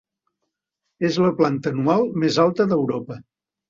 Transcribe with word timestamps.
És 1.11 1.21
la 1.25 1.31
planta 1.43 1.77
anual 1.77 2.05
més 2.25 2.43
alta 2.49 2.71
d'Europa. 2.75 3.25